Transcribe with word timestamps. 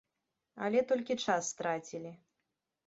Але 0.69 0.79
толькі 0.93 1.19
час 1.27 1.43
страцілі. 1.55 2.11